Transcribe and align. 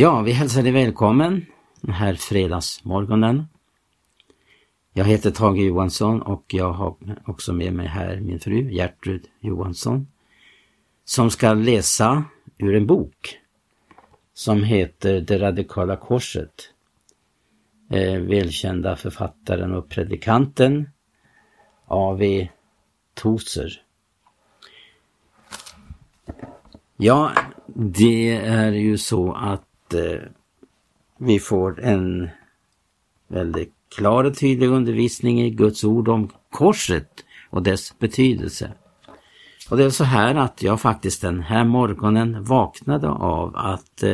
Ja, 0.00 0.22
vi 0.22 0.32
hälsar 0.32 0.62
dig 0.62 0.72
välkommen 0.72 1.46
den 1.80 1.94
här 1.94 2.14
fredagsmorgonen. 2.14 3.44
Jag 4.92 5.04
heter 5.04 5.30
Tage 5.30 5.58
Johansson 5.58 6.22
och 6.22 6.44
jag 6.48 6.72
har 6.72 6.96
också 7.26 7.52
med 7.52 7.72
mig 7.72 7.86
här 7.86 8.20
min 8.20 8.40
fru 8.40 8.70
Gertrud 8.70 9.26
Johansson 9.40 10.06
som 11.04 11.30
ska 11.30 11.54
läsa 11.54 12.24
ur 12.58 12.74
en 12.74 12.86
bok 12.86 13.38
som 14.34 14.62
heter 14.62 15.20
Det 15.20 15.38
radikala 15.38 15.96
korset. 15.96 16.70
Eh, 17.90 18.20
välkända 18.20 18.96
författaren 18.96 19.74
och 19.74 19.88
predikanten 19.88 20.90
A.V. 21.86 22.48
Toser. 23.14 23.82
Ja, 26.96 27.32
det 27.74 28.36
är 28.36 28.72
ju 28.72 28.98
så 28.98 29.32
att 29.32 29.67
eh, 29.94 30.20
vi 31.18 31.38
får 31.38 31.80
en 31.80 32.28
väldigt 33.28 33.74
klar 33.96 34.24
och 34.24 34.38
tydlig 34.38 34.68
undervisning 34.68 35.40
i 35.40 35.50
Guds 35.50 35.84
ord 35.84 36.08
om 36.08 36.28
korset 36.50 37.24
och 37.50 37.62
dess 37.62 37.98
betydelse. 37.98 38.72
Och 39.70 39.76
det 39.76 39.84
är 39.84 39.90
så 39.90 40.04
här 40.04 40.34
att 40.34 40.62
jag 40.62 40.80
faktiskt 40.80 41.22
den 41.22 41.42
här 41.42 41.64
morgonen 41.64 42.44
vaknade 42.44 43.08
av 43.08 43.56
att 43.56 44.02
eh, 44.02 44.12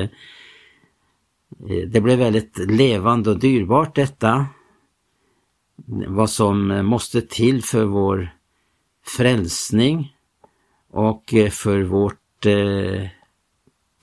eh 1.69 1.89
det 1.89 2.01
blev 2.01 2.19
väldigt 2.19 2.59
levande 2.59 3.31
och 3.31 3.39
dyrbart 3.39 3.95
detta. 3.95 4.47
Vad 6.07 6.31
som 6.31 6.71
eh, 6.71 6.83
måste 6.83 7.21
till 7.21 7.63
för 7.63 7.85
vår 7.85 8.31
frälsning 9.17 10.17
och 10.91 11.35
eh, 11.35 11.51
för 11.51 11.83
vårt 11.83 12.47
eh, 12.47 13.09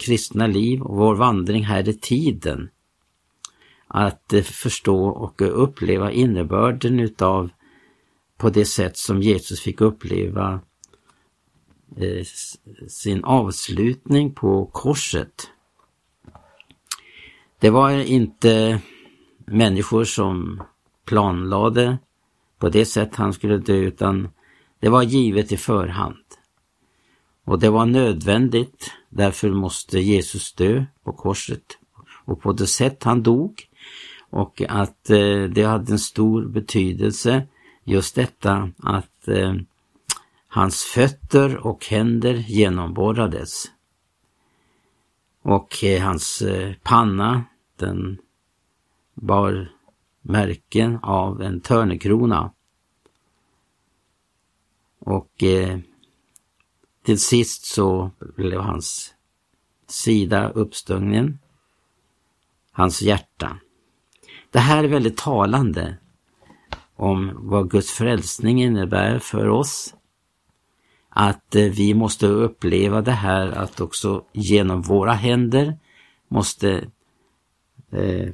kristna 0.01 0.47
liv 0.47 0.81
och 0.81 0.97
vår 0.97 1.15
vandring 1.15 1.63
här 1.63 1.89
i 1.89 1.93
tiden. 1.93 2.69
Att 3.87 4.33
eh, 4.33 4.41
förstå 4.41 5.05
och 5.05 5.41
uppleva 5.63 6.11
innebörden 6.11 6.99
utav 6.99 7.49
på 8.37 8.49
det 8.49 8.65
sätt 8.65 8.97
som 8.97 9.21
Jesus 9.21 9.61
fick 9.61 9.81
uppleva 9.81 10.59
eh, 11.97 12.25
sin 12.87 13.23
avslutning 13.23 14.33
på 14.33 14.65
korset. 14.65 15.49
Det 17.59 17.69
var 17.69 17.91
inte 17.91 18.81
människor 19.45 20.03
som 20.03 20.63
planlade 21.05 21.97
på 22.59 22.69
det 22.69 22.85
sätt 22.85 23.15
han 23.15 23.33
skulle 23.33 23.57
dö 23.57 23.75
utan 23.75 24.29
det 24.79 24.89
var 24.89 25.03
givet 25.03 25.51
i 25.51 25.57
förhand. 25.57 26.25
Och 27.45 27.59
det 27.59 27.69
var 27.69 27.85
nödvändigt, 27.85 28.91
därför 29.09 29.49
måste 29.49 29.99
Jesus 29.99 30.53
dö 30.53 30.85
på 31.03 31.13
korset 31.13 31.77
och 32.25 32.41
på 32.41 32.53
det 32.53 32.67
sätt 32.67 33.03
han 33.03 33.23
dog. 33.23 33.67
Och 34.29 34.61
att 34.69 35.09
eh, 35.09 35.43
det 35.43 35.63
hade 35.63 35.91
en 35.91 35.99
stor 35.99 36.45
betydelse 36.45 37.47
just 37.83 38.15
detta 38.15 38.71
att 38.77 39.27
eh, 39.27 39.53
hans 40.47 40.83
fötter 40.83 41.57
och 41.57 41.85
händer 41.85 42.33
genomborrades. 42.33 43.65
Och 45.41 45.83
eh, 45.83 46.01
hans 46.01 46.41
eh, 46.41 46.73
panna, 46.83 47.43
den 47.75 48.17
bar 49.13 49.71
märken 50.21 50.99
av 51.03 51.41
en 51.41 51.61
törnekrona. 51.61 52.51
Och 54.99 55.43
eh, 55.43 55.79
till 57.03 57.19
sist 57.19 57.65
så 57.65 58.11
blev 58.19 58.59
hans 58.59 59.13
sida 59.87 60.49
uppstungen, 60.49 61.39
hans 62.71 63.01
hjärta. 63.01 63.57
Det 64.51 64.59
här 64.59 64.83
är 64.83 64.87
väldigt 64.87 65.17
talande 65.17 65.97
om 66.95 67.31
vad 67.35 67.71
Guds 67.71 67.91
frälsning 67.91 68.63
innebär 68.63 69.19
för 69.19 69.47
oss. 69.47 69.95
Att 71.09 71.55
eh, 71.55 71.63
vi 71.63 71.93
måste 71.93 72.27
uppleva 72.27 73.01
det 73.01 73.11
här 73.11 73.47
att 73.47 73.81
också 73.81 74.25
genom 74.31 74.81
våra 74.81 75.13
händer 75.13 75.77
måste 76.27 76.91
eh, 77.91 78.29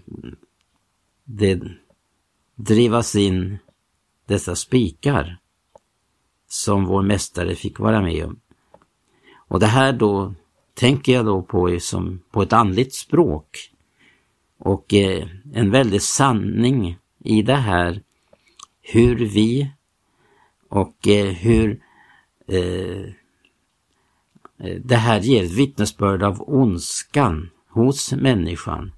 det 1.23 1.61
drivas 2.55 3.15
in 3.15 3.57
dessa 4.25 4.55
spikar 4.55 5.37
som 6.47 6.85
vår 6.85 7.01
mästare 7.01 7.55
fick 7.55 7.79
vara 7.79 8.01
med 8.01 8.25
om. 8.25 8.39
Och 9.47 9.59
det 9.59 9.65
här 9.65 9.93
då 9.93 10.33
tänker 10.73 11.13
jag 11.13 11.25
då 11.25 11.41
på 11.41 11.79
som 11.79 12.21
på 12.31 12.41
ett 12.41 12.53
andligt 12.53 12.93
språk. 12.93 13.71
Och 14.59 14.93
eh, 14.93 15.27
en 15.53 15.71
väldig 15.71 16.01
sanning 16.01 16.97
i 17.23 17.41
det 17.41 17.55
här 17.55 18.01
hur 18.81 19.15
vi 19.15 19.71
och 20.69 21.07
eh, 21.07 21.25
hur 21.25 21.81
eh, 22.47 23.01
eh 24.59 24.75
det 24.83 24.95
här 24.95 25.19
ger 25.19 25.43
ett 25.43 25.51
vittnesbörd 25.51 26.23
av 26.23 26.43
ondskan 26.49 27.49
hos 27.69 28.13
människan 28.13 28.91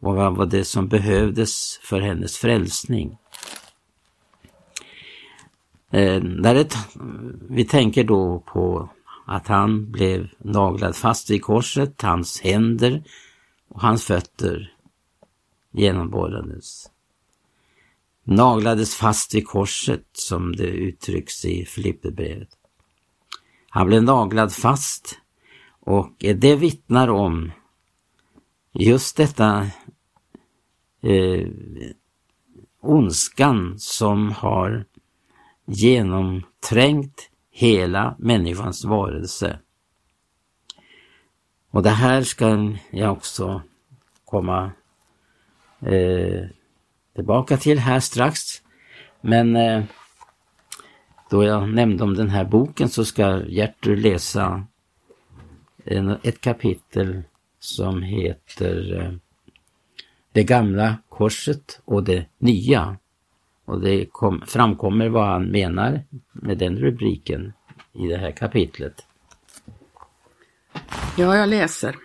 och 0.00 0.14
vad 0.14 0.36
var 0.36 0.46
det 0.46 0.64
som 0.64 0.88
behövdes 0.88 1.78
för 1.82 2.00
hennes 2.00 2.36
frälsning. 2.36 3.18
Eh, 5.90 6.20
där 6.20 6.54
det, 6.54 6.76
vi 7.48 7.64
tänker 7.64 8.04
då 8.04 8.42
på 8.46 8.88
att 9.28 9.46
han 9.46 9.90
blev 9.90 10.28
naglad 10.38 10.96
fast 10.96 11.30
vid 11.30 11.42
korset, 11.42 12.02
hans 12.02 12.40
händer 12.40 13.02
och 13.68 13.80
hans 13.80 14.04
fötter 14.04 14.74
genomborrades. 15.72 16.90
Naglades 18.24 18.94
fast 18.94 19.34
vid 19.34 19.46
korset 19.46 20.06
som 20.12 20.56
det 20.56 20.66
uttrycks 20.66 21.44
i 21.44 21.64
Filipperbrevet. 21.64 22.48
Han 23.68 23.86
blev 23.86 24.02
naglad 24.02 24.52
fast 24.52 25.18
och 25.80 26.14
det 26.18 26.56
vittnar 26.56 27.08
om 27.08 27.52
just 28.72 29.16
detta 29.16 29.70
eh, 31.02 31.48
ondskan 32.80 33.74
som 33.78 34.32
har 34.32 34.84
genomträngt 35.66 37.27
hela 37.58 38.14
människans 38.18 38.84
varelse. 38.84 39.58
Och 41.70 41.82
det 41.82 41.90
här 41.90 42.22
ska 42.22 42.74
jag 42.90 43.12
också 43.12 43.62
komma 44.24 44.72
eh, 45.80 46.46
tillbaka 47.14 47.56
till 47.56 47.78
här 47.78 48.00
strax. 48.00 48.40
Men 49.20 49.56
eh, 49.56 49.84
då 51.30 51.44
jag 51.44 51.68
nämnde 51.68 52.04
om 52.04 52.14
den 52.14 52.28
här 52.28 52.44
boken 52.44 52.88
så 52.88 53.04
ska 53.04 53.42
Gertrud 53.46 53.98
läsa 53.98 54.66
en, 55.84 56.18
ett 56.22 56.40
kapitel 56.40 57.22
som 57.58 58.02
heter 58.02 59.00
eh, 59.00 59.12
Det 60.32 60.44
gamla 60.44 60.96
korset 61.08 61.80
och 61.84 62.04
det 62.04 62.26
nya. 62.38 62.96
Och 63.68 63.80
det 63.80 64.06
kom, 64.12 64.42
framkommer 64.46 65.08
vad 65.08 65.26
han 65.26 65.44
menar 65.44 66.00
med 66.32 66.58
den 66.58 66.78
rubriken 66.78 67.52
i 67.92 68.06
det 68.06 68.16
här 68.16 68.30
kapitlet. 68.30 69.06
Ja, 71.16 71.36
jag 71.36 71.48
läser. 71.48 71.96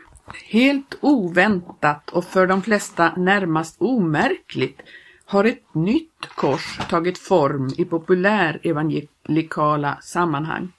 Helt 0.46 0.97
oväntat 1.01 2.09
och 2.09 2.25
för 2.25 2.47
de 2.47 2.62
flesta 2.62 3.13
närmast 3.16 3.75
omärkligt 3.81 4.81
har 5.25 5.46
ett 5.46 5.75
nytt 5.75 6.25
kors 6.35 6.79
tagit 6.90 7.18
form 7.18 7.69
i 7.78 7.85
populär 7.85 8.59
evangelikala 8.63 9.97
sammanhang. 10.01 10.72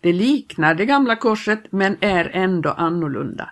Det 0.00 0.12
liknar 0.12 0.74
det 0.74 0.86
gamla 0.86 1.16
korset 1.16 1.62
men 1.70 1.96
är 2.00 2.30
ändå 2.32 2.70
annorlunda. 2.70 3.50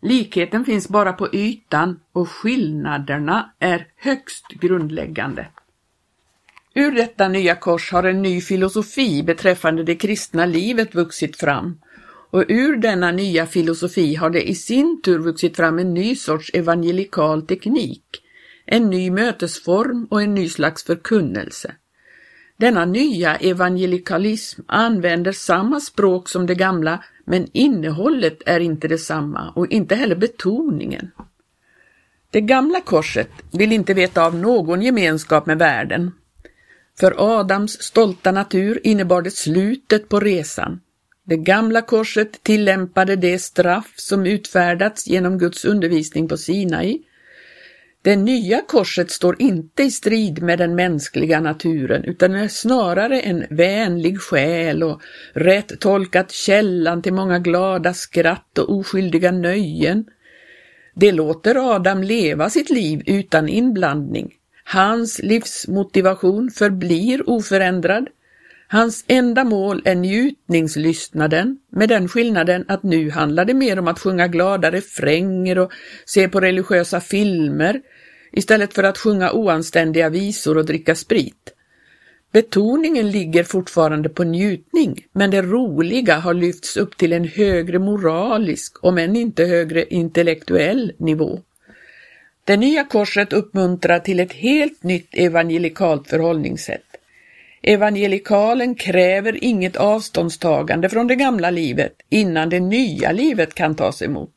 Likheten 0.00 0.64
finns 0.64 0.88
bara 0.88 1.12
på 1.12 1.34
ytan 1.34 2.00
och 2.12 2.28
skillnaderna 2.28 3.50
är 3.58 3.86
högst 3.96 4.48
grundläggande. 4.48 5.46
Ur 6.78 6.90
detta 6.90 7.28
nya 7.28 7.54
kors 7.54 7.92
har 7.92 8.04
en 8.04 8.22
ny 8.22 8.40
filosofi 8.40 9.22
beträffande 9.22 9.82
det 9.82 9.94
kristna 9.94 10.46
livet 10.46 10.94
vuxit 10.94 11.36
fram 11.36 11.78
och 12.30 12.44
ur 12.48 12.76
denna 12.76 13.12
nya 13.12 13.46
filosofi 13.46 14.14
har 14.14 14.30
det 14.30 14.48
i 14.48 14.54
sin 14.54 15.02
tur 15.02 15.18
vuxit 15.18 15.56
fram 15.56 15.78
en 15.78 15.94
ny 15.94 16.16
sorts 16.16 16.50
evangelikal 16.54 17.46
teknik, 17.46 18.22
en 18.66 18.90
ny 18.90 19.10
mötesform 19.10 20.06
och 20.10 20.22
en 20.22 20.34
ny 20.34 20.48
slags 20.48 20.84
förkunnelse. 20.84 21.74
Denna 22.56 22.84
nya 22.84 23.36
evangelikalism 23.36 24.62
använder 24.66 25.32
samma 25.32 25.80
språk 25.80 26.28
som 26.28 26.46
det 26.46 26.54
gamla, 26.54 27.04
men 27.24 27.46
innehållet 27.52 28.42
är 28.46 28.60
inte 28.60 28.88
detsamma 28.88 29.52
och 29.56 29.66
inte 29.72 29.94
heller 29.94 30.16
betoningen. 30.16 31.10
Det 32.30 32.40
gamla 32.40 32.80
korset 32.80 33.30
vill 33.52 33.72
inte 33.72 33.94
veta 33.94 34.26
av 34.26 34.34
någon 34.34 34.82
gemenskap 34.82 35.46
med 35.46 35.58
världen. 35.58 36.12
För 37.00 37.40
Adams 37.40 37.82
stolta 37.82 38.32
natur 38.32 38.80
innebar 38.84 39.22
det 39.22 39.30
slutet 39.30 40.08
på 40.08 40.20
resan. 40.20 40.80
Det 41.24 41.36
gamla 41.36 41.82
korset 41.82 42.42
tillämpade 42.42 43.16
det 43.16 43.38
straff 43.38 43.94
som 43.96 44.26
utfärdats 44.26 45.06
genom 45.06 45.38
Guds 45.38 45.64
undervisning 45.64 46.28
på 46.28 46.36
Sinai. 46.36 47.02
Det 48.02 48.16
nya 48.16 48.62
korset 48.62 49.10
står 49.10 49.42
inte 49.42 49.82
i 49.82 49.90
strid 49.90 50.42
med 50.42 50.58
den 50.58 50.74
mänskliga 50.74 51.40
naturen 51.40 52.04
utan 52.04 52.34
är 52.34 52.48
snarare 52.48 53.20
en 53.20 53.46
vänlig 53.50 54.20
själ 54.20 54.82
och 54.82 55.00
rätt 55.32 55.80
tolkat 55.80 56.32
källan 56.32 57.02
till 57.02 57.14
många 57.14 57.38
glada 57.38 57.94
skratt 57.94 58.58
och 58.58 58.76
oskyldiga 58.76 59.32
nöjen. 59.32 60.04
Det 60.94 61.12
låter 61.12 61.74
Adam 61.74 62.02
leva 62.02 62.50
sitt 62.50 62.70
liv 62.70 63.02
utan 63.06 63.48
inblandning. 63.48 64.32
Hans 64.68 65.18
livsmotivation 65.22 66.50
förblir 66.50 67.30
oförändrad. 67.30 68.08
Hans 68.68 69.04
enda 69.06 69.44
mål 69.44 69.82
är 69.84 69.94
njutningslystnaden 69.94 71.58
med 71.72 71.88
den 71.88 72.08
skillnaden 72.08 72.64
att 72.68 72.82
nu 72.82 73.10
handlar 73.10 73.44
det 73.44 73.54
mer 73.54 73.78
om 73.78 73.88
att 73.88 73.98
sjunga 73.98 74.28
glada 74.28 74.70
refränger 74.70 75.58
och 75.58 75.72
se 76.04 76.28
på 76.28 76.40
religiösa 76.40 77.00
filmer 77.00 77.80
istället 78.32 78.74
för 78.74 78.82
att 78.82 78.98
sjunga 78.98 79.32
oanständiga 79.32 80.08
visor 80.08 80.58
och 80.58 80.66
dricka 80.66 80.94
sprit. 80.94 81.54
Betoningen 82.32 83.10
ligger 83.10 83.44
fortfarande 83.44 84.08
på 84.08 84.24
njutning, 84.24 85.06
men 85.12 85.30
det 85.30 85.42
roliga 85.42 86.16
har 86.16 86.34
lyfts 86.34 86.76
upp 86.76 86.96
till 86.96 87.12
en 87.12 87.24
högre 87.24 87.78
moralisk, 87.78 88.84
om 88.84 88.98
än 88.98 89.16
inte 89.16 89.44
högre 89.44 89.84
intellektuell 89.84 90.92
nivå. 90.98 91.40
Det 92.46 92.56
nya 92.56 92.84
korset 92.84 93.32
uppmuntrar 93.32 93.98
till 93.98 94.20
ett 94.20 94.32
helt 94.32 94.82
nytt 94.82 95.08
evangelikalt 95.12 96.08
förhållningssätt. 96.08 96.82
Evangelikalen 97.62 98.74
kräver 98.74 99.44
inget 99.44 99.76
avståndstagande 99.76 100.88
från 100.88 101.06
det 101.06 101.16
gamla 101.16 101.50
livet 101.50 101.92
innan 102.08 102.48
det 102.48 102.60
nya 102.60 103.12
livet 103.12 103.54
kan 103.54 103.74
tas 103.74 104.02
emot. 104.02 104.34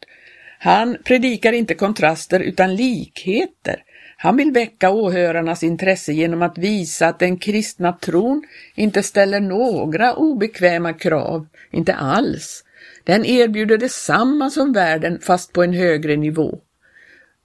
Han 0.60 0.98
predikar 1.04 1.54
inte 1.54 1.76
kontraster 1.76 2.40
utan 2.40 2.76
likheter. 2.76 3.84
Han 4.18 4.38
vill 4.38 4.52
väcka 4.52 4.90
åhörarnas 4.90 5.64
intresse 5.64 6.14
genom 6.14 6.42
att 6.42 6.58
visa 6.58 7.08
att 7.08 7.20
den 7.20 7.38
kristna 7.38 7.94
tron 7.94 8.44
inte 8.76 9.04
ställer 9.04 9.40
några 9.40 10.16
obekväma 10.16 10.94
krav, 10.94 11.48
inte 11.72 11.94
alls. 11.94 12.64
Den 13.04 13.26
erbjuder 13.26 13.78
detsamma 13.78 14.50
som 14.50 14.74
världen 14.74 15.20
fast 15.22 15.54
på 15.54 15.64
en 15.64 15.74
högre 15.74 16.16
nivå. 16.16 16.60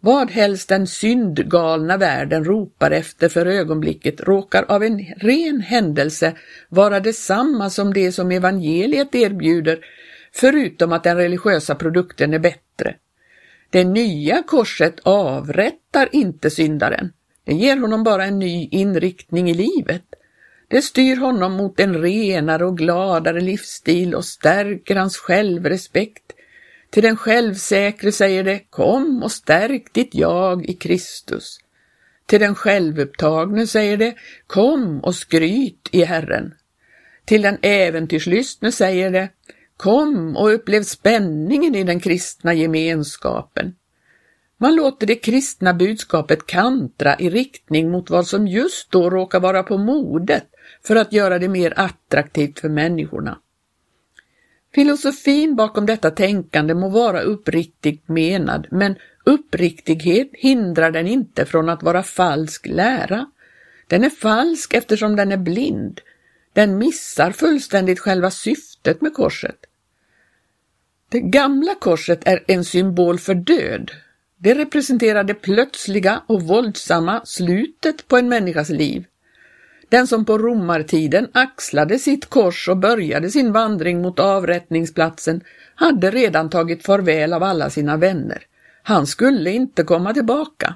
Vad 0.04 0.30
helst 0.30 0.68
den 0.68 0.86
syndgalna 0.86 1.96
världen 1.96 2.44
ropar 2.44 2.90
efter 2.90 3.28
för 3.28 3.46
ögonblicket 3.46 4.20
råkar 4.20 4.64
av 4.68 4.82
en 4.82 4.98
ren 5.16 5.60
händelse 5.60 6.36
vara 6.68 7.00
detsamma 7.00 7.70
som 7.70 7.94
det 7.94 8.12
som 8.12 8.30
evangeliet 8.30 9.14
erbjuder, 9.14 9.78
förutom 10.32 10.92
att 10.92 11.04
den 11.04 11.16
religiösa 11.16 11.74
produkten 11.74 12.34
är 12.34 12.38
bättre. 12.38 12.94
Det 13.70 13.84
nya 13.84 14.42
korset 14.42 15.00
avrättar 15.02 16.08
inte 16.12 16.50
syndaren. 16.50 17.12
Det 17.44 17.54
ger 17.54 17.76
honom 17.76 18.04
bara 18.04 18.24
en 18.24 18.38
ny 18.38 18.68
inriktning 18.70 19.50
i 19.50 19.54
livet. 19.54 20.04
Det 20.68 20.82
styr 20.82 21.16
honom 21.16 21.52
mot 21.52 21.80
en 21.80 22.02
renare 22.02 22.64
och 22.64 22.78
gladare 22.78 23.40
livsstil 23.40 24.14
och 24.14 24.24
stärker 24.24 24.96
hans 24.96 25.16
självrespekt. 25.16 26.32
Till 26.94 27.02
den 27.02 27.16
självsäkre 27.16 28.12
säger 28.12 28.44
det 28.44 28.58
Kom 28.70 29.22
och 29.22 29.32
stärk 29.32 29.92
ditt 29.92 30.14
jag 30.14 30.66
i 30.66 30.74
Kristus. 30.74 31.58
Till 32.26 32.40
den 32.40 32.54
självupptagne 32.54 33.66
säger 33.66 33.96
det 33.96 34.14
Kom 34.46 35.00
och 35.00 35.14
skryt 35.14 35.88
i 35.92 36.04
Herren. 36.04 36.54
Till 37.24 37.42
den 37.42 37.58
äventyrslystne 37.62 38.72
säger 38.72 39.10
det 39.10 39.28
Kom 39.76 40.36
och 40.36 40.54
upplev 40.54 40.82
spänningen 40.82 41.74
i 41.74 41.84
den 41.84 42.00
kristna 42.00 42.54
gemenskapen. 42.54 43.74
Man 44.58 44.74
låter 44.74 45.06
det 45.06 45.16
kristna 45.16 45.74
budskapet 45.74 46.46
kantra 46.46 47.18
i 47.18 47.30
riktning 47.30 47.90
mot 47.90 48.10
vad 48.10 48.26
som 48.26 48.46
just 48.46 48.90
då 48.90 49.10
råkar 49.10 49.40
vara 49.40 49.62
på 49.62 49.78
modet 49.78 50.44
för 50.86 50.96
att 50.96 51.12
göra 51.12 51.38
det 51.38 51.48
mer 51.48 51.72
attraktivt 51.76 52.60
för 52.60 52.68
människorna. 52.68 53.38
Filosofin 54.74 55.56
bakom 55.56 55.86
detta 55.86 56.10
tänkande 56.10 56.74
må 56.74 56.88
vara 56.88 57.20
uppriktigt 57.20 58.08
menad, 58.08 58.66
men 58.70 58.96
uppriktighet 59.24 60.30
hindrar 60.32 60.90
den 60.90 61.06
inte 61.06 61.46
från 61.46 61.68
att 61.68 61.82
vara 61.82 62.02
falsk 62.02 62.66
lära. 62.66 63.26
Den 63.86 64.04
är 64.04 64.10
falsk 64.10 64.74
eftersom 64.74 65.16
den 65.16 65.32
är 65.32 65.36
blind. 65.36 66.00
Den 66.52 66.78
missar 66.78 67.30
fullständigt 67.30 68.00
själva 68.00 68.30
syftet 68.30 69.00
med 69.00 69.14
korset. 69.14 69.56
Det 71.08 71.20
gamla 71.20 71.74
korset 71.74 72.28
är 72.28 72.44
en 72.46 72.64
symbol 72.64 73.18
för 73.18 73.34
död. 73.34 73.90
Det 74.36 74.54
representerar 74.54 75.24
det 75.24 75.34
plötsliga 75.34 76.22
och 76.26 76.42
våldsamma 76.42 77.24
slutet 77.24 78.08
på 78.08 78.16
en 78.16 78.28
människas 78.28 78.70
liv. 78.70 79.04
Den 79.94 80.06
som 80.06 80.24
på 80.24 80.38
romartiden 80.38 81.28
axlade 81.32 81.98
sitt 81.98 82.26
kors 82.26 82.68
och 82.68 82.76
började 82.76 83.30
sin 83.30 83.52
vandring 83.52 84.02
mot 84.02 84.18
avrättningsplatsen 84.18 85.40
hade 85.74 86.10
redan 86.10 86.50
tagit 86.50 86.86
farväl 86.86 87.32
av 87.32 87.42
alla 87.42 87.70
sina 87.70 87.96
vänner. 87.96 88.46
Han 88.82 89.06
skulle 89.06 89.50
inte 89.50 89.82
komma 89.84 90.14
tillbaka. 90.14 90.74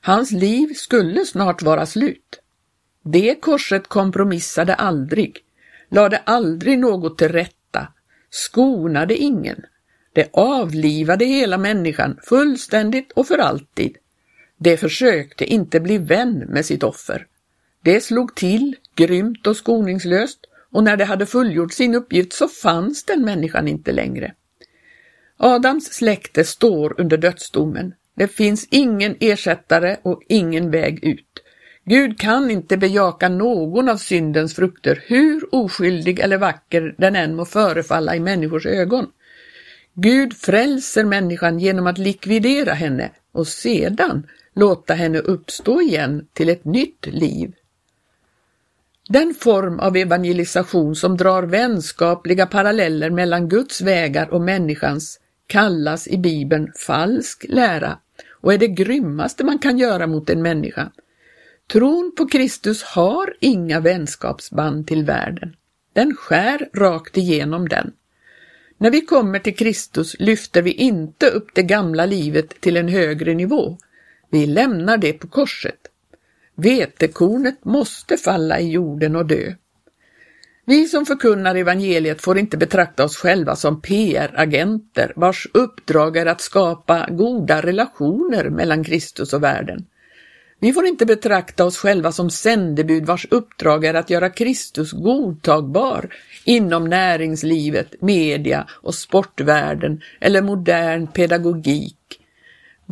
Hans 0.00 0.30
liv 0.30 0.74
skulle 0.74 1.24
snart 1.24 1.62
vara 1.62 1.86
slut. 1.86 2.40
Det 3.04 3.34
korset 3.40 3.88
kompromissade 3.88 4.74
aldrig, 4.74 5.38
lade 5.88 6.16
aldrig 6.16 6.78
något 6.78 7.18
till 7.18 7.28
rätta, 7.28 7.88
skonade 8.30 9.16
ingen. 9.16 9.64
Det 10.12 10.28
avlivade 10.32 11.24
hela 11.24 11.58
människan 11.58 12.18
fullständigt 12.22 13.12
och 13.12 13.26
för 13.26 13.38
alltid. 13.38 13.96
Det 14.56 14.76
försökte 14.76 15.44
inte 15.44 15.80
bli 15.80 15.98
vän 15.98 16.38
med 16.48 16.66
sitt 16.66 16.82
offer. 16.82 17.26
Det 17.82 18.00
slog 18.00 18.34
till 18.34 18.76
grymt 18.94 19.46
och 19.46 19.56
skoningslöst 19.56 20.38
och 20.72 20.84
när 20.84 20.96
det 20.96 21.04
hade 21.04 21.26
fullgjort 21.26 21.72
sin 21.72 21.94
uppgift 21.94 22.32
så 22.32 22.48
fanns 22.48 23.04
den 23.04 23.24
människan 23.24 23.68
inte 23.68 23.92
längre. 23.92 24.34
Adams 25.36 25.92
släkte 25.92 26.44
står 26.44 27.00
under 27.00 27.16
dödsdomen. 27.16 27.94
Det 28.14 28.28
finns 28.28 28.68
ingen 28.70 29.16
ersättare 29.20 29.96
och 30.02 30.22
ingen 30.28 30.70
väg 30.70 31.04
ut. 31.04 31.42
Gud 31.84 32.18
kan 32.20 32.50
inte 32.50 32.76
bejaka 32.76 33.28
någon 33.28 33.88
av 33.88 33.96
syndens 33.96 34.54
frukter, 34.54 35.02
hur 35.06 35.54
oskyldig 35.54 36.18
eller 36.18 36.38
vacker 36.38 36.94
den 36.98 37.16
än 37.16 37.34
må 37.34 37.44
förefalla 37.44 38.16
i 38.16 38.20
människors 38.20 38.66
ögon. 38.66 39.06
Gud 39.94 40.36
frälser 40.36 41.04
människan 41.04 41.58
genom 41.58 41.86
att 41.86 41.98
likvidera 41.98 42.72
henne 42.72 43.10
och 43.32 43.46
sedan 43.46 44.26
låta 44.54 44.94
henne 44.94 45.18
uppstå 45.18 45.80
igen 45.80 46.26
till 46.32 46.48
ett 46.48 46.64
nytt 46.64 47.06
liv. 47.06 47.52
Den 49.08 49.34
form 49.34 49.80
av 49.80 49.96
evangelisation 49.96 50.96
som 50.96 51.16
drar 51.16 51.42
vänskapliga 51.42 52.46
paralleller 52.46 53.10
mellan 53.10 53.48
Guds 53.48 53.80
vägar 53.80 54.28
och 54.30 54.40
människans 54.40 55.20
kallas 55.46 56.08
i 56.08 56.18
Bibeln 56.18 56.72
falsk 56.78 57.44
lära 57.48 57.98
och 58.30 58.54
är 58.54 58.58
det 58.58 58.68
grymmaste 58.68 59.44
man 59.44 59.58
kan 59.58 59.78
göra 59.78 60.06
mot 60.06 60.30
en 60.30 60.42
människa. 60.42 60.92
Tron 61.72 62.12
på 62.16 62.28
Kristus 62.28 62.82
har 62.82 63.34
inga 63.40 63.80
vänskapsband 63.80 64.86
till 64.86 65.04
världen. 65.04 65.56
Den 65.92 66.16
skär 66.16 66.68
rakt 66.74 67.16
igenom 67.16 67.68
den. 67.68 67.92
När 68.78 68.90
vi 68.90 69.00
kommer 69.00 69.38
till 69.38 69.56
Kristus 69.56 70.16
lyfter 70.18 70.62
vi 70.62 70.72
inte 70.72 71.26
upp 71.26 71.54
det 71.54 71.62
gamla 71.62 72.06
livet 72.06 72.60
till 72.60 72.76
en 72.76 72.88
högre 72.88 73.34
nivå. 73.34 73.78
Vi 74.30 74.46
lämnar 74.46 74.98
det 74.98 75.12
på 75.12 75.28
korset. 75.28 75.88
Vetekornet 76.62 77.64
måste 77.64 78.16
falla 78.16 78.60
i 78.60 78.70
jorden 78.70 79.16
och 79.16 79.26
dö. 79.26 79.54
Vi 80.66 80.88
som 80.88 81.06
förkunnar 81.06 81.54
evangeliet 81.54 82.22
får 82.22 82.38
inte 82.38 82.56
betrakta 82.56 83.04
oss 83.04 83.16
själva 83.16 83.56
som 83.56 83.80
PR-agenter 83.80 85.12
vars 85.16 85.48
uppdrag 85.54 86.16
är 86.16 86.26
att 86.26 86.40
skapa 86.40 87.08
goda 87.10 87.62
relationer 87.62 88.50
mellan 88.50 88.84
Kristus 88.84 89.32
och 89.32 89.42
världen. 89.42 89.86
Vi 90.60 90.72
får 90.72 90.86
inte 90.86 91.06
betrakta 91.06 91.64
oss 91.64 91.76
själva 91.76 92.12
som 92.12 92.30
sändebud 92.30 93.06
vars 93.06 93.26
uppdrag 93.30 93.84
är 93.84 93.94
att 93.94 94.10
göra 94.10 94.30
Kristus 94.30 94.92
godtagbar 94.92 96.14
inom 96.44 96.84
näringslivet, 96.84 98.02
media 98.02 98.66
och 98.70 98.94
sportvärlden 98.94 100.00
eller 100.20 100.42
modern 100.42 101.06
pedagogik 101.06 102.21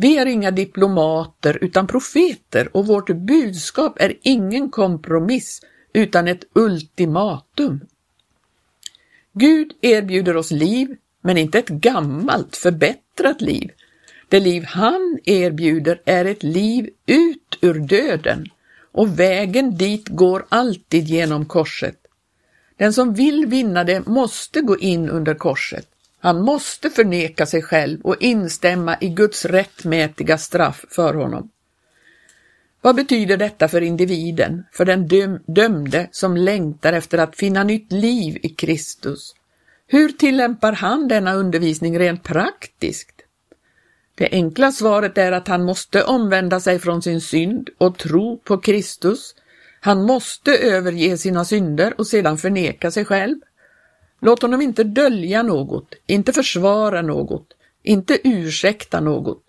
vi 0.01 0.17
är 0.17 0.25
inga 0.25 0.51
diplomater 0.51 1.57
utan 1.61 1.87
profeter 1.87 2.77
och 2.77 2.87
vårt 2.87 3.09
budskap 3.09 4.01
är 4.01 4.13
ingen 4.21 4.69
kompromiss 4.69 5.61
utan 5.93 6.27
ett 6.27 6.43
ultimatum. 6.53 7.79
Gud 9.33 9.71
erbjuder 9.81 10.37
oss 10.37 10.51
liv, 10.51 10.95
men 11.21 11.37
inte 11.37 11.59
ett 11.59 11.67
gammalt 11.67 12.57
förbättrat 12.57 13.41
liv. 13.41 13.71
Det 14.29 14.39
liv 14.39 14.63
han 14.63 15.19
erbjuder 15.23 16.01
är 16.05 16.25
ett 16.25 16.43
liv 16.43 16.89
ut 17.05 17.57
ur 17.61 17.73
döden 17.73 18.45
och 18.91 19.19
vägen 19.19 19.77
dit 19.77 20.07
går 20.07 20.45
alltid 20.49 21.03
genom 21.03 21.45
korset. 21.45 21.97
Den 22.77 22.93
som 22.93 23.13
vill 23.13 23.45
vinna 23.45 23.83
det 23.83 24.07
måste 24.07 24.61
gå 24.61 24.77
in 24.77 25.09
under 25.09 25.33
korset. 25.33 25.87
Han 26.21 26.41
måste 26.41 26.89
förneka 26.89 27.45
sig 27.45 27.61
själv 27.61 28.01
och 28.01 28.15
instämma 28.19 28.97
i 29.01 29.09
Guds 29.09 29.45
rättmätiga 29.45 30.37
straff 30.37 30.85
för 30.89 31.13
honom. 31.13 31.49
Vad 32.81 32.95
betyder 32.95 33.37
detta 33.37 33.67
för 33.67 33.81
individen, 33.81 34.63
för 34.71 34.85
den 34.85 35.07
döm 35.07 35.39
dömde 35.47 36.09
som 36.11 36.37
längtar 36.37 36.93
efter 36.93 37.17
att 37.17 37.35
finna 37.35 37.63
nytt 37.63 37.91
liv 37.91 38.37
i 38.43 38.49
Kristus? 38.49 39.35
Hur 39.87 40.09
tillämpar 40.09 40.73
han 40.73 41.07
denna 41.07 41.33
undervisning 41.33 41.99
rent 41.99 42.23
praktiskt? 42.23 43.21
Det 44.15 44.29
enkla 44.31 44.71
svaret 44.71 45.17
är 45.17 45.31
att 45.31 45.47
han 45.47 45.63
måste 45.63 46.03
omvända 46.03 46.59
sig 46.59 46.79
från 46.79 47.01
sin 47.01 47.21
synd 47.21 47.69
och 47.77 47.97
tro 47.97 48.37
på 48.37 48.57
Kristus. 48.57 49.35
Han 49.79 50.03
måste 50.03 50.57
överge 50.57 51.17
sina 51.17 51.45
synder 51.45 51.93
och 51.97 52.07
sedan 52.07 52.37
förneka 52.37 52.91
sig 52.91 53.05
själv. 53.05 53.35
Låt 54.21 54.41
honom 54.41 54.61
inte 54.61 54.83
dölja 54.83 55.43
något, 55.43 55.93
inte 56.07 56.33
försvara 56.33 57.01
något, 57.01 57.47
inte 57.83 58.17
ursäkta 58.23 58.99
något. 58.99 59.43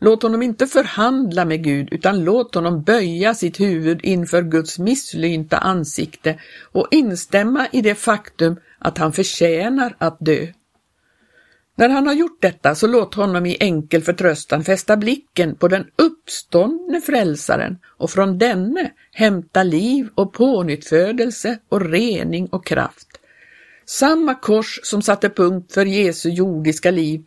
Låt 0.00 0.22
honom 0.22 0.42
inte 0.42 0.66
förhandla 0.66 1.44
med 1.44 1.64
Gud 1.64 1.88
utan 1.90 2.24
låt 2.24 2.54
honom 2.54 2.82
böja 2.82 3.34
sitt 3.34 3.60
huvud 3.60 4.00
inför 4.02 4.42
Guds 4.42 4.78
misslynta 4.78 5.58
ansikte 5.58 6.40
och 6.72 6.88
instämma 6.90 7.66
i 7.72 7.82
det 7.82 7.94
faktum 7.94 8.56
att 8.78 8.98
han 8.98 9.12
förtjänar 9.12 9.96
att 9.98 10.16
dö. 10.20 10.46
När 11.78 11.88
han 11.88 12.06
har 12.06 12.14
gjort 12.14 12.42
detta 12.42 12.74
så 12.74 12.86
låt 12.86 13.14
honom 13.14 13.46
i 13.46 13.56
enkel 13.60 14.02
förtröstan 14.02 14.64
fästa 14.64 14.96
blicken 14.96 15.54
på 15.54 15.68
den 15.68 15.86
uppståndne 15.96 17.00
frälsaren 17.00 17.78
och 17.86 18.10
från 18.10 18.38
denne 18.38 18.92
hämta 19.12 19.62
liv 19.62 20.08
och 20.14 20.32
pånyttfödelse 20.32 21.58
och 21.68 21.90
rening 21.90 22.46
och 22.46 22.66
kraft. 22.66 23.15
Samma 23.86 24.34
kors 24.34 24.80
som 24.82 25.02
satte 25.02 25.30
punkt 25.30 25.72
för 25.72 25.86
Jesu 25.86 26.28
jordiska 26.28 26.90
liv 26.90 27.24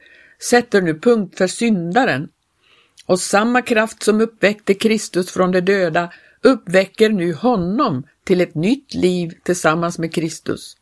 sätter 0.49 0.81
nu 0.81 0.99
punkt 0.99 1.37
för 1.37 1.47
syndaren 1.47 2.29
och 3.05 3.19
samma 3.19 3.61
kraft 3.61 4.03
som 4.03 4.21
uppväckte 4.21 4.73
Kristus 4.73 5.31
från 5.31 5.51
de 5.51 5.61
döda 5.61 6.13
uppväcker 6.41 7.09
nu 7.09 7.33
honom 7.33 8.03
till 8.23 8.41
ett 8.41 8.55
nytt 8.55 8.93
liv 8.93 9.33
tillsammans 9.43 9.99
med 9.99 10.13
Kristus. 10.13 10.77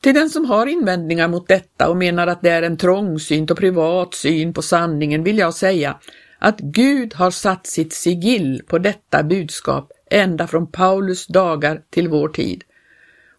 Till 0.00 0.14
den 0.14 0.30
som 0.30 0.44
har 0.44 0.66
invändningar 0.66 1.28
mot 1.28 1.48
detta 1.48 1.88
och 1.88 1.96
menar 1.96 2.26
att 2.26 2.42
det 2.42 2.50
är 2.50 2.62
en 2.62 2.76
trångsynt 2.76 3.50
och 3.50 3.58
privat 3.58 4.14
syn 4.14 4.54
på 4.54 4.62
sanningen 4.62 5.24
vill 5.24 5.38
jag 5.38 5.54
säga 5.54 5.98
att 6.38 6.60
Gud 6.60 7.14
har 7.14 7.30
satt 7.30 7.66
sitt 7.66 7.92
sigill 7.92 8.62
på 8.66 8.78
detta 8.78 9.22
budskap 9.22 9.92
ända 10.10 10.46
från 10.46 10.66
Paulus 10.66 11.26
dagar 11.26 11.82
till 11.90 12.08
vår 12.08 12.28
tid. 12.28 12.64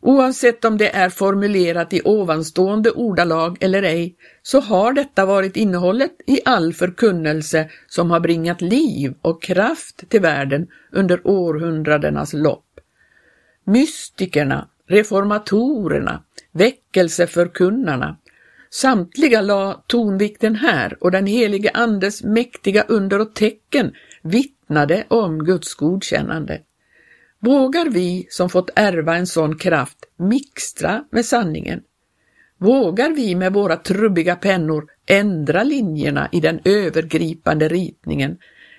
Oavsett 0.04 0.66
om 0.66 0.78
det 0.78 0.96
är 0.96 1.10
formulerat 1.10 1.94
i 1.94 2.02
ovanstående 2.06 2.92
ordalag 2.92 3.58
eller 3.60 3.84
ej, 3.84 4.16
så 4.42 4.60
har 4.60 4.94
detta 4.94 5.26
varit 5.26 5.58
innehållet 5.58 6.12
i 6.28 6.40
all 6.46 6.74
förkunnelse 6.74 7.70
som 7.88 8.12
har 8.12 8.20
bringat 8.20 8.62
liv 8.62 9.14
och 9.22 9.44
kraft 9.44 10.10
till 10.10 10.22
världen 10.22 10.68
under 10.92 11.28
århundradenas 11.28 12.34
lopp. 12.34 12.66
Mystikerna, 13.64 14.68
reformatorerna, 14.88 16.24
väckelseförkunnarna, 16.52 18.18
samtliga 18.70 19.42
la 19.42 19.84
tonvikten 19.88 20.56
här 20.56 20.98
och 21.04 21.12
den 21.12 21.26
helige 21.26 21.72
Andes 21.74 22.24
mäktiga 22.24 22.84
under 22.88 23.22
och 23.22 23.36
tecken 23.36 23.92
vittnade 24.22 25.06
om 25.08 25.44
Guds 25.44 25.74
godkännande. 25.74 26.62
Vågar 27.44 27.90
vi 27.90 28.28
som 28.30 28.50
fått 28.50 28.70
ärva 28.76 29.16
en 29.16 29.28
sån 29.28 29.58
kraft 29.58 29.98
mixtra 30.18 31.04
med 31.12 31.26
sanningen? 31.26 31.82
Vågar 32.58 33.10
vi 33.10 33.36
med 33.36 33.54
våra 33.54 33.76
trubbiga 33.76 34.36
pennor 34.36 34.86
ändra 35.06 35.64
linjerna 35.64 36.30
i 36.32 36.40
den 36.40 36.60
övergripande 36.66 37.68
ritningen, 37.68 38.38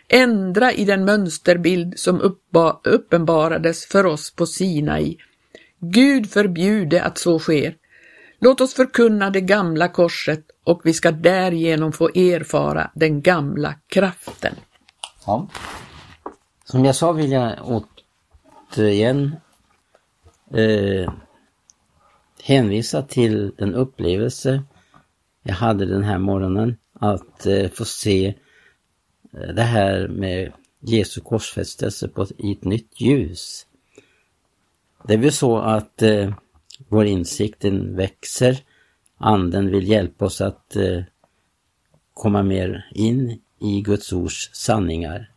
ändra 0.09 0.73
i 0.73 0.85
den 0.85 1.05
mönsterbild 1.05 1.99
som 1.99 2.37
uppenbarades 2.85 3.87
för 3.87 4.07
oss 4.07 4.31
på 4.31 4.47
Sinai? 4.47 5.17
Gud 5.79 6.31
förbjude 6.31 7.03
att 7.03 7.19
så 7.19 7.39
sker. 7.39 7.75
Låt 8.39 8.61
oss 8.61 8.75
förkunna 8.75 9.31
det 9.31 9.41
gamla 9.41 9.89
korset 9.89 10.45
och 10.65 10.81
vi 10.85 10.95
ska 10.95 11.11
därigenom 11.11 11.93
få 11.93 12.09
erfara 12.09 12.91
den 12.95 13.23
gamla 13.23 13.75
kraften. 13.87 14.55
Ja. 15.27 15.49
Som 16.65 16.85
jag 16.85 16.95
sa 16.95 17.13
vill 17.13 17.33
jag 17.33 17.59
återigen 18.73 19.37
eh, 20.55 20.61
eh, 20.61 21.13
hänvisa 22.43 23.03
till 23.03 23.53
den 23.59 23.75
upplevelse 23.75 24.63
jag 25.43 25.55
hade 25.55 25.87
den 25.87 26.05
här 26.05 26.19
morgonen 26.19 26.77
att 26.93 27.47
eh, 27.47 27.71
få 27.71 27.85
se 27.85 28.27
eh, 29.33 29.55
det 29.55 29.63
här 29.63 30.09
med 30.09 30.53
Jesu 30.81 31.21
korsfästelse 31.21 32.09
på, 32.09 32.27
i 32.39 32.53
ett 32.53 32.65
nytt 32.65 33.01
ljus. 33.01 33.67
Det 35.07 35.15
är 35.15 35.19
väl 35.19 35.33
så 35.33 35.59
att 35.59 36.03
eh, 36.03 36.35
vår 36.89 37.05
insikt 37.05 37.65
växer. 37.65 38.59
Anden 39.17 39.71
vill 39.71 39.89
hjälpa 39.89 40.25
oss 40.25 40.41
att 40.41 40.77
eh, 40.77 41.03
komma 42.15 42.43
mer 42.43 42.91
in 42.95 43.41
i 43.61 43.81
Guds 43.81 44.13
ords 44.13 44.51
sanningar. 44.53 45.32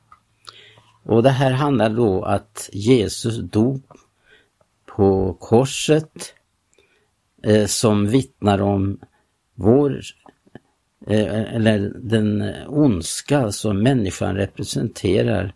Och 1.06 1.24
det 1.24 1.30
här 1.30 1.52
handlar 1.52 1.90
då 1.90 2.24
att 2.24 2.70
Jesus 2.74 3.38
dog 3.38 3.82
på 4.86 5.34
korset 5.34 6.34
eh, 7.44 7.66
som 7.66 8.08
vittnar 8.08 8.62
om 8.62 9.00
vår 9.56 10.02
eh, 11.08 11.56
eller 11.56 11.94
den 11.96 12.54
ondska 12.68 13.52
som 13.52 13.84
människan 13.84 14.36
representerar 14.36 15.54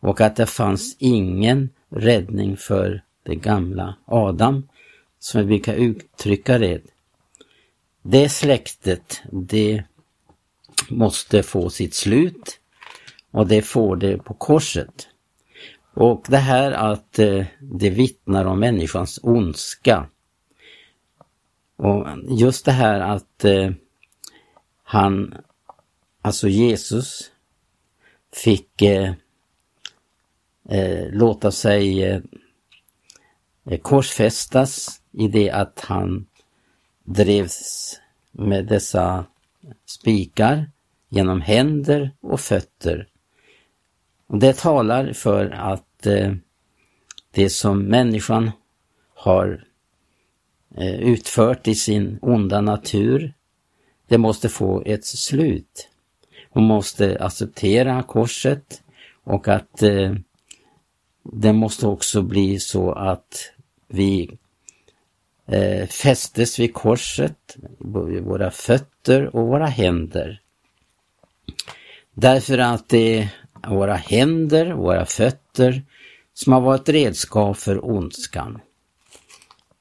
och 0.00 0.20
att 0.20 0.36
det 0.36 0.46
fanns 0.46 0.96
ingen 0.98 1.70
räddning 1.88 2.56
för 2.56 3.02
det 3.22 3.34
gamla 3.34 3.96
Adam, 4.04 4.68
som 5.18 5.40
vi 5.40 5.46
brukar 5.46 5.74
uttrycka 5.74 6.58
det. 6.58 6.82
Det 8.02 8.28
släktet, 8.28 9.22
det 9.30 9.84
måste 10.88 11.42
få 11.42 11.70
sitt 11.70 11.94
slut 11.94 12.60
och 13.36 13.46
det 13.46 13.62
får 13.62 13.96
det 13.96 14.18
på 14.18 14.34
korset. 14.34 15.08
Och 15.94 16.24
det 16.28 16.36
här 16.36 16.72
att 16.72 17.18
eh, 17.18 17.46
det 17.60 17.90
vittnar 17.90 18.44
om 18.44 18.60
människans 18.60 19.20
ondska. 19.22 20.08
Och 21.76 22.06
just 22.28 22.64
det 22.64 22.72
här 22.72 23.00
att 23.00 23.44
eh, 23.44 23.70
han, 24.82 25.34
alltså 26.22 26.48
Jesus, 26.48 27.30
fick 28.32 28.82
eh, 28.82 29.12
eh 30.68 31.12
låta 31.12 31.50
sig 31.50 32.02
eh, 32.02 32.20
eh, 33.64 33.80
korsfästas 33.80 35.00
i 35.12 35.28
det 35.28 35.50
att 35.50 35.80
han 35.80 36.26
drevs 37.04 38.00
med 38.32 38.66
dessa 38.66 39.26
spikar 39.86 40.70
genom 41.08 41.40
händer 41.40 42.10
och 42.20 42.40
fötter 42.40 43.08
och 44.26 44.38
det 44.38 44.56
talar 44.56 45.12
för 45.12 45.50
att 45.50 46.06
eh, 46.06 46.32
det 47.30 47.50
som 47.50 47.82
människan 47.82 48.50
har 49.14 49.64
eh, 50.76 50.94
utfört 50.94 51.68
i 51.68 51.74
sin 51.74 52.18
onda 52.22 52.60
natur, 52.60 53.34
det 54.08 54.18
måste 54.18 54.48
få 54.48 54.82
ett 54.86 55.04
slut. 55.04 55.88
Hon 56.50 56.64
måste 56.64 57.18
acceptera 57.24 58.02
korset 58.02 58.82
och 59.24 59.48
att 59.48 59.82
eh, 59.82 60.14
det 61.32 61.52
måste 61.52 61.86
också 61.86 62.22
bli 62.22 62.60
så 62.60 62.92
att 62.92 63.52
vi 63.88 64.38
eh, 65.46 65.86
fästes 65.86 66.58
vid 66.58 66.74
korset, 66.74 67.56
våra 68.22 68.50
fötter 68.50 69.36
och 69.36 69.46
våra 69.46 69.66
händer. 69.66 70.40
Därför 72.14 72.58
att 72.58 72.88
det 72.88 73.28
våra 73.68 73.94
händer, 73.94 74.72
våra 74.72 75.04
fötter, 75.06 75.82
som 76.34 76.52
har 76.52 76.60
varit 76.60 76.88
redskap 76.88 77.56
för 77.56 77.84
ondskan. 77.84 78.60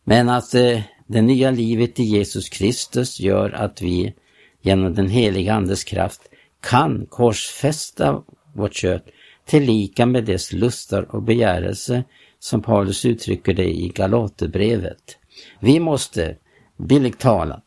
Men 0.04 0.30
att 0.30 0.54
eh, 0.54 0.82
det 1.08 1.22
nya 1.22 1.52
livet 1.52 2.00
i 2.00 2.04
Jesus 2.04 2.50
Kristus 2.50 3.20
gör 3.20 3.50
att 3.50 3.82
vi 3.82 4.14
genom 4.62 4.94
den 4.94 5.10
heliga 5.10 5.54
Andes 5.54 5.84
kraft 5.84 6.22
kan 6.62 7.06
korsfästa 7.10 8.24
vårt 8.54 8.74
kött 8.74 9.06
tillika 9.46 10.06
med 10.06 10.26
dess 10.26 10.54
lustar 10.54 11.16
och 11.16 11.24
begärelse 11.24 12.04
som 12.40 12.62
Paulus 12.62 13.06
uttrycker 13.06 13.54
det 13.54 13.70
i 13.70 13.92
Galaterbrevet. 13.96 15.18
Vi 15.60 15.80
måste, 15.80 16.36
billigt 16.78 17.20
talat, 17.20 17.64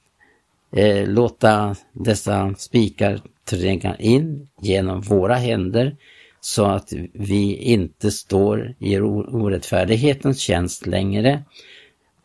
eh, 0.73 1.09
låta 1.09 1.77
dessa 1.93 2.55
spikar 2.55 3.21
tränga 3.49 3.97
in 3.97 4.49
genom 4.61 5.00
våra 5.00 5.35
händer 5.35 5.97
så 6.40 6.64
att 6.64 6.93
vi 7.12 7.57
inte 7.57 8.11
står 8.11 8.75
i 8.78 9.00
orättfärdighetens 9.00 10.40
tjänst 10.40 10.87
längre 10.87 11.45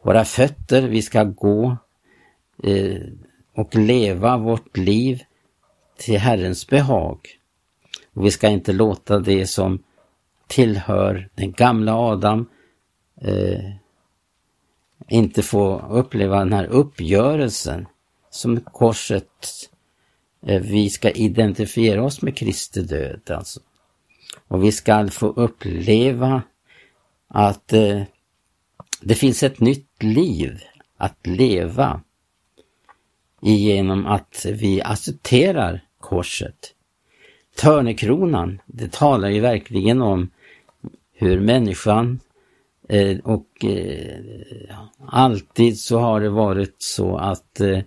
våra 0.04 0.26
fötter, 0.26 0.82
vi 0.82 1.02
ska 1.02 1.24
gå 1.24 1.78
eh, 2.64 3.02
och 3.56 3.76
leva 3.76 4.38
vårt 4.38 4.78
liv 4.78 5.24
till 5.98 6.20
Herrens 6.20 6.68
behag. 6.68 7.20
Och 8.14 8.26
vi 8.26 8.32
ska 8.32 8.48
inte 8.48 8.74
låta 8.74 9.20
det 9.20 9.48
som 9.48 9.84
tillhör 10.48 11.30
den 11.36 11.52
gamla 11.52 11.96
Adam 11.96 12.46
eh, 13.22 13.72
inte 15.08 15.44
få 15.44 15.88
uppleva 15.90 16.40
den 16.40 16.54
här 16.54 16.66
uppgörelsen 16.66 17.88
som 18.30 18.62
korset. 18.62 19.70
Eh, 20.46 20.62
vi 20.62 20.90
ska 20.90 21.12
identifiera 21.12 22.04
oss 22.04 22.22
med 22.22 22.38
Kristi 22.38 22.82
död 22.82 23.32
alltså. 23.32 23.60
Och 24.48 24.64
vi 24.64 24.72
ska 24.72 25.08
få 25.08 25.28
uppleva 25.28 26.42
att 27.28 27.74
eh, 27.74 28.02
det 29.02 29.16
finns 29.16 29.44
ett 29.44 29.60
nytt 29.60 30.04
liv 30.04 30.64
att 30.98 31.28
leva 31.28 32.02
genom 33.42 34.06
att 34.06 34.46
vi 34.50 34.82
accepterar 34.82 35.82
korset. 36.00 36.74
Törnekronan, 37.56 38.62
det 38.66 38.92
talar 38.92 39.30
ju 39.30 39.40
verkligen 39.40 40.02
om 40.02 40.30
hur 41.14 41.40
människan 41.40 42.20
eh, 42.90 43.18
och 43.20 43.66
eh, 43.66 44.20
alltid 45.08 45.80
så 45.80 46.00
har 46.00 46.22
det 46.22 46.30
varit 46.30 46.76
så 46.78 47.18
att 47.18 47.60
eh, 47.60 47.80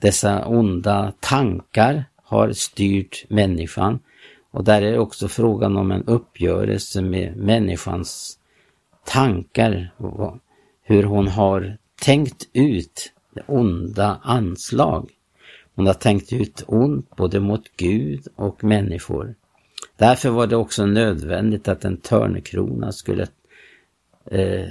dessa 0.00 0.46
onda 0.46 1.12
tankar 1.20 2.04
har 2.22 2.52
styrt 2.52 3.24
människan 3.28 3.98
och 4.50 4.64
där 4.64 4.82
är 4.82 4.92
det 4.92 4.98
också 4.98 5.28
frågan 5.28 5.76
om 5.76 5.90
en 5.90 6.04
uppgörelse 6.04 7.02
med 7.02 7.36
människans 7.36 8.38
tankar, 9.04 9.90
hur 10.82 11.02
hon 11.02 11.28
har 11.28 11.78
tänkt 12.02 12.48
ut 12.52 13.12
onda 13.46 14.20
anslag. 14.22 15.10
Hon 15.74 15.86
har 15.86 15.94
tänkt 15.94 16.32
ut 16.32 16.64
ont 16.66 17.16
både 17.16 17.40
mot 17.40 17.76
Gud 17.76 18.26
och 18.36 18.64
människor. 18.64 19.34
Därför 19.96 20.30
var 20.30 20.46
det 20.46 20.56
också 20.56 20.86
nödvändigt 20.86 21.68
att 21.68 21.84
en 21.84 21.96
törnekrona 21.96 22.92
skulle 22.92 23.26
eh, 24.30 24.68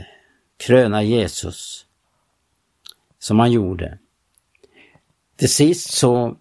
kröna 0.57 1.03
Jesus, 1.03 1.86
som 3.19 3.39
han 3.39 3.51
gjorde. 3.51 3.98
Till 5.39 5.50
sist 5.50 5.93
så 5.93 6.38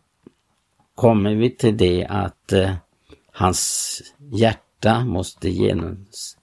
kommer 0.94 1.34
vi 1.34 1.50
till 1.50 1.76
det 1.76 2.06
att 2.06 2.52
eh, 2.52 2.74
hans 3.32 4.02
hjärta 4.32 5.04
måste 5.04 5.50
genoms, 5.50 6.38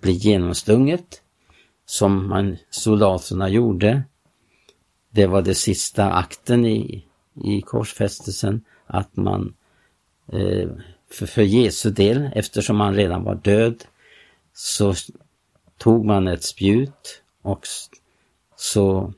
bli 0.00 0.12
genomstunget, 0.12 1.22
som 1.86 2.28
man, 2.28 2.56
soldaterna 2.70 3.48
gjorde. 3.48 4.02
Det 5.10 5.26
var 5.26 5.42
det 5.42 5.54
sista 5.54 6.12
akten 6.12 6.66
i, 6.66 7.04
i 7.44 7.60
korsfästelsen, 7.60 8.64
att 8.86 9.16
man 9.16 9.54
eh, 10.32 10.70
för, 11.10 11.26
för 11.26 11.42
Jesu 11.42 11.90
del, 11.90 12.30
eftersom 12.34 12.80
han 12.80 12.94
redan 12.94 13.24
var 13.24 13.34
död, 13.34 13.84
så 14.52 14.94
tog 15.78 16.04
man 16.04 16.28
ett 16.28 16.44
spjut 16.44 17.22
och 17.42 17.66
så 18.56 19.12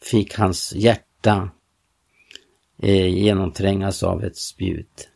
fick 0.00 0.38
hans 0.38 0.72
hjärta 0.74 1.50
eh, 2.82 3.06
genomträngas 3.06 4.02
av 4.02 4.24
ett 4.24 4.36
spjut. 4.36 5.08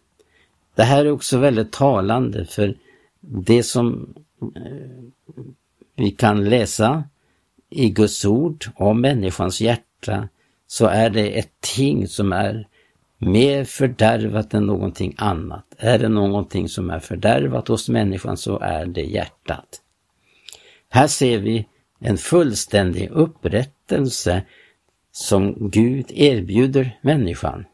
Det 0.74 0.82
här 0.82 1.04
är 1.04 1.10
också 1.10 1.38
väldigt 1.38 1.72
talande 1.72 2.44
för 2.44 2.76
det 3.20 3.62
som 3.62 4.14
eh, 4.56 5.32
vi 5.96 6.10
kan 6.10 6.44
läsa 6.44 7.04
i 7.70 7.90
Guds 7.90 8.24
ord 8.24 8.64
om 8.74 9.00
människans 9.00 9.60
hjärta 9.60 10.28
så 10.66 10.86
är 10.86 11.10
det 11.10 11.38
ett 11.38 11.60
ting 11.60 12.08
som 12.08 12.32
är 12.32 12.68
mer 13.18 13.64
fördärvat 13.64 14.54
än 14.54 14.66
någonting 14.66 15.14
annat. 15.18 15.64
Är 15.76 15.98
det 15.98 16.08
någonting 16.08 16.68
som 16.68 16.90
är 16.90 17.00
fördärvat 17.00 17.68
hos 17.68 17.88
människan 17.88 18.36
så 18.36 18.58
är 18.58 18.86
det 18.86 19.02
hjärtat. 19.02 19.82
Här 20.88 21.06
ser 21.06 21.38
vi 21.38 21.66
en 22.00 22.16
fullständig 22.16 23.10
upprättelse 23.10 24.42
som 25.16 25.70
Gud 25.70 26.06
erbjuder 26.14 26.98
människan. 27.00 27.64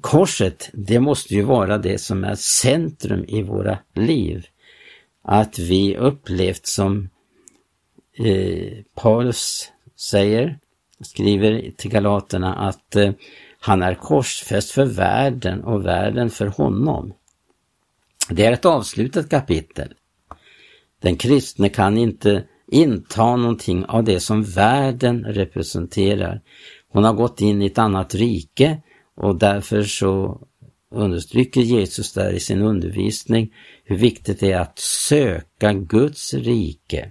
Korset, 0.00 0.70
det 0.72 1.00
måste 1.00 1.34
ju 1.34 1.42
vara 1.42 1.78
det 1.78 1.98
som 1.98 2.24
är 2.24 2.34
centrum 2.34 3.24
i 3.28 3.42
våra 3.42 3.78
liv. 3.92 4.46
Att 5.22 5.58
vi 5.58 5.96
upplevt 5.96 6.66
som 6.66 7.08
eh, 8.18 8.72
Paulus 8.94 9.72
säger, 9.96 10.58
skriver 11.00 11.70
till 11.76 11.90
Galaterna 11.90 12.54
att 12.54 12.96
eh, 12.96 13.12
han 13.58 13.82
är 13.82 13.94
korsfäst 13.94 14.70
för 14.70 14.84
världen 14.84 15.64
och 15.64 15.86
världen 15.86 16.30
för 16.30 16.46
honom. 16.46 17.12
Det 18.30 18.46
är 18.46 18.52
ett 18.52 18.64
avslutat 18.64 19.30
kapitel. 19.30 19.94
Den 21.00 21.16
kristne 21.16 21.68
kan 21.68 21.98
inte 21.98 22.44
inta 22.66 23.36
någonting 23.36 23.84
av 23.84 24.04
det 24.04 24.20
som 24.20 24.42
världen 24.42 25.24
representerar. 25.24 26.40
Hon 26.88 27.04
har 27.04 27.12
gått 27.12 27.40
in 27.40 27.62
i 27.62 27.66
ett 27.66 27.78
annat 27.78 28.14
rike 28.14 28.82
och 29.16 29.38
därför 29.38 29.82
så 29.82 30.40
understryker 30.90 31.60
Jesus 31.60 32.12
där 32.12 32.32
i 32.32 32.40
sin 32.40 32.62
undervisning 32.62 33.54
hur 33.84 33.96
viktigt 33.96 34.40
det 34.40 34.52
är 34.52 34.60
att 34.60 34.78
söka 34.78 35.72
Guds 35.72 36.34
rike 36.34 37.10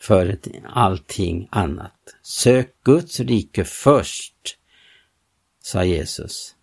för 0.00 0.38
allting 0.64 1.48
annat. 1.50 1.92
Sök 2.22 2.82
Guds 2.84 3.20
rike 3.20 3.64
först, 3.64 4.58
sa 5.62 5.84
Jesus. 5.84 6.54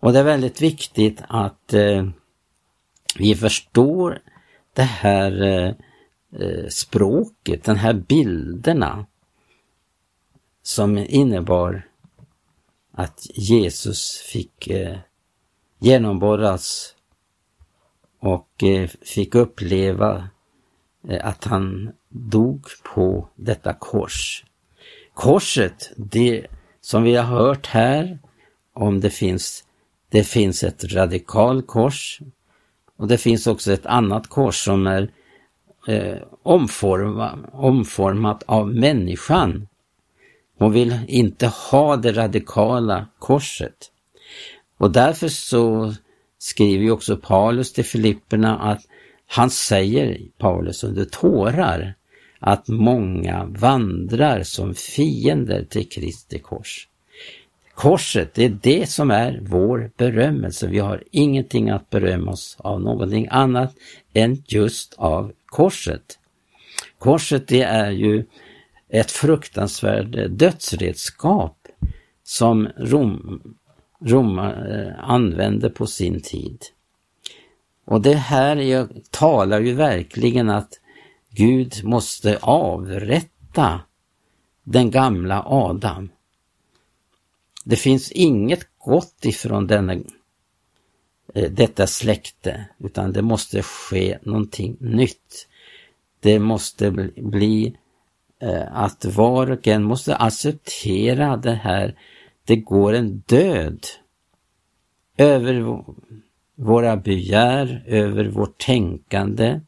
Och 0.00 0.12
det 0.12 0.18
är 0.18 0.24
väldigt 0.24 0.62
viktigt 0.62 1.22
att 1.28 1.74
eh, 1.74 2.08
vi 3.18 3.34
förstår 3.34 4.18
det 4.74 4.82
här 4.82 5.42
eh, 5.42 5.74
eh, 6.32 6.68
språket, 6.68 7.64
den 7.64 7.76
här 7.76 7.92
bilderna 7.92 9.06
som 10.62 10.98
innebar 10.98 11.82
att 12.92 13.26
Jesus 13.34 14.16
fick 14.16 14.68
eh, 14.68 14.98
genomborras 15.78 16.94
och 18.20 18.62
eh, 18.62 18.88
fick 18.88 19.34
uppleva 19.34 20.28
eh, 21.08 21.26
att 21.26 21.44
han 21.44 21.92
dog 22.08 22.66
på 22.94 23.28
detta 23.34 23.72
kors. 23.72 24.44
Korset, 25.14 25.92
det 25.96 26.46
som 26.80 27.02
vi 27.02 27.16
har 27.16 27.24
hört 27.24 27.66
här, 27.66 28.18
om 28.72 29.00
det 29.00 29.10
finns, 29.10 29.64
det 30.08 30.24
finns 30.24 30.64
ett 30.64 30.84
radikalkors 30.84 32.20
och 32.96 33.08
det 33.08 33.18
finns 33.18 33.46
också 33.46 33.72
ett 33.72 33.86
annat 33.86 34.26
kors 34.26 34.64
som 34.64 34.86
är 34.86 35.10
eh, 35.86 36.16
omforma, 36.42 37.38
omformat 37.52 38.42
av 38.46 38.74
människan. 38.74 39.68
Hon 40.58 40.72
vill 40.72 40.98
inte 41.08 41.46
ha 41.46 41.96
det 41.96 42.12
radikala 42.12 43.06
korset. 43.18 43.90
Och 44.78 44.90
därför 44.90 45.28
så 45.28 45.94
skriver 46.38 46.84
ju 46.84 46.90
också 46.90 47.16
Paulus 47.16 47.72
till 47.72 47.84
Filipperna 47.84 48.58
att 48.58 48.82
han 49.26 49.50
säger, 49.50 50.20
Paulus 50.38 50.84
under 50.84 51.04
tårar, 51.04 51.94
att 52.38 52.68
många 52.68 53.44
vandrar 53.44 54.42
som 54.42 54.74
fiender 54.74 55.64
till 55.64 55.88
Kristi 55.88 56.38
kors. 56.38 56.88
Korset, 57.74 58.34
det 58.34 58.44
är 58.44 58.58
det 58.62 58.90
som 58.90 59.10
är 59.10 59.40
vår 59.42 59.90
berömmelse. 59.96 60.66
Vi 60.66 60.78
har 60.78 61.02
ingenting 61.10 61.70
att 61.70 61.90
berömma 61.90 62.30
oss 62.30 62.56
av 62.58 62.80
någonting 62.80 63.28
annat 63.30 63.74
än 64.12 64.42
just 64.46 64.94
av 64.98 65.32
korset. 65.56 66.18
Korset 66.98 67.48
det 67.48 67.62
är 67.62 67.90
ju 67.90 68.24
ett 68.88 69.10
fruktansvärt 69.10 70.30
dödsredskap 70.30 71.68
som 72.22 72.68
Rom, 72.76 73.42
Rom 74.00 74.38
eh, 74.38 75.10
använde 75.10 75.70
på 75.70 75.86
sin 75.86 76.20
tid. 76.20 76.64
Och 77.84 78.00
det 78.00 78.14
här 78.14 78.88
talar 79.10 79.60
ju 79.60 79.74
verkligen 79.74 80.50
att 80.50 80.80
Gud 81.30 81.84
måste 81.84 82.38
avrätta 82.42 83.80
den 84.62 84.90
gamla 84.90 85.42
Adam. 85.46 86.08
Det 87.64 87.76
finns 87.76 88.12
inget 88.12 88.66
gott 88.78 89.24
ifrån 89.24 89.66
denna, 89.66 89.96
Eh, 91.36 91.50
detta 91.50 91.86
släkte, 91.86 92.64
utan 92.78 93.12
det 93.12 93.22
måste 93.22 93.62
ske 93.62 94.18
någonting 94.22 94.76
nytt. 94.80 95.48
Det 96.20 96.38
måste 96.38 96.90
bli 97.16 97.76
eh, 98.40 98.76
att 98.76 99.04
var 99.04 99.50
och 99.50 99.66
en 99.66 99.82
måste 99.82 100.16
acceptera 100.16 101.36
det 101.36 101.54
här. 101.54 101.98
Det 102.44 102.56
går 102.56 102.92
en 102.92 103.22
död 103.26 103.86
över 105.16 105.84
våra 106.54 106.96
begär, 106.96 107.84
över 107.86 108.24
vårt 108.24 108.58
tänkande. 108.58 109.60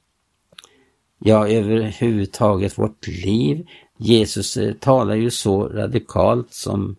ja 1.18 1.48
överhuvudtaget 1.48 2.78
vårt 2.78 3.06
liv. 3.06 3.66
Jesus 3.96 4.56
eh, 4.56 4.74
talar 4.74 5.14
ju 5.14 5.30
så 5.30 5.68
radikalt 5.68 6.52
som 6.52 6.96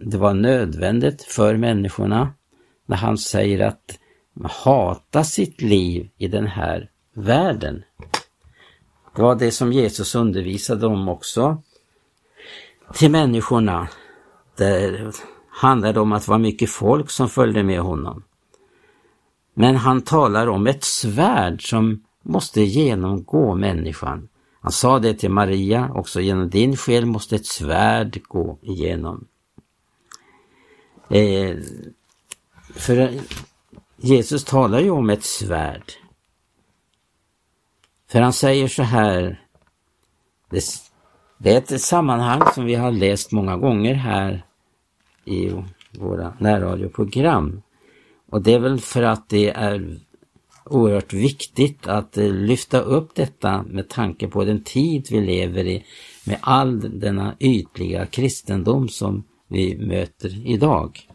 det 0.00 0.18
var 0.18 0.34
nödvändigt 0.34 1.22
för 1.22 1.56
människorna 1.56 2.32
när 2.88 2.96
han 2.96 3.18
säger 3.18 3.60
att 3.60 3.98
hata 4.42 5.24
sitt 5.24 5.62
liv 5.62 6.10
i 6.16 6.28
den 6.28 6.46
här 6.46 6.90
världen. 7.14 7.84
Det 9.16 9.22
var 9.22 9.34
det 9.34 9.50
som 9.50 9.72
Jesus 9.72 10.14
undervisade 10.14 10.86
om 10.86 11.08
också 11.08 11.62
till 12.94 13.10
människorna. 13.10 13.88
Det 14.56 15.12
handlade 15.48 16.00
om 16.00 16.12
att 16.12 16.24
det 16.24 16.30
var 16.30 16.38
mycket 16.38 16.70
folk 16.70 17.10
som 17.10 17.28
följde 17.28 17.62
med 17.62 17.80
honom. 17.80 18.22
Men 19.54 19.76
han 19.76 20.00
talar 20.00 20.46
om 20.46 20.66
ett 20.66 20.84
svärd 20.84 21.70
som 21.70 22.04
måste 22.22 22.60
genomgå 22.60 23.54
människan. 23.54 24.28
Han 24.60 24.72
sa 24.72 24.98
det 24.98 25.14
till 25.14 25.30
Maria, 25.30 25.90
också 25.94 26.20
genom 26.20 26.50
din 26.50 26.76
själ 26.76 27.06
måste 27.06 27.36
ett 27.36 27.46
svärd 27.46 28.22
gå 28.28 28.58
igenom. 28.62 29.26
Eh, 31.10 31.56
för 32.78 32.96
eh, 32.96 33.20
Jesus 33.96 34.44
talar 34.44 34.80
ju 34.80 34.90
om 34.90 35.10
ett 35.10 35.24
svärd. 35.24 35.92
För 38.10 38.20
han 38.20 38.32
säger 38.32 38.68
så 38.68 38.82
här, 38.82 39.42
det, 40.50 40.64
det 41.38 41.54
är 41.54 41.58
ett 41.58 41.80
sammanhang 41.80 42.42
som 42.54 42.64
vi 42.64 42.74
har 42.74 42.90
läst 42.90 43.32
många 43.32 43.56
gånger 43.56 43.94
här 43.94 44.44
i 45.24 45.52
våra 45.98 46.34
närradioprogram. 46.38 47.62
Och 48.30 48.42
det 48.42 48.54
är 48.54 48.58
väl 48.58 48.80
för 48.80 49.02
att 49.02 49.28
det 49.28 49.50
är 49.50 50.00
oerhört 50.64 51.12
viktigt 51.12 51.86
att 51.86 52.18
eh, 52.18 52.32
lyfta 52.32 52.80
upp 52.80 53.14
detta 53.14 53.62
med 53.62 53.88
tanke 53.88 54.28
på 54.28 54.44
den 54.44 54.62
tid 54.62 55.06
vi 55.10 55.20
lever 55.20 55.66
i 55.66 55.84
med 56.24 56.38
all 56.40 57.00
denna 57.00 57.36
ytliga 57.38 58.06
kristendom 58.06 58.88
som 58.88 59.24
vi 59.48 59.78
möter 59.78 60.46
idag. 60.46 61.07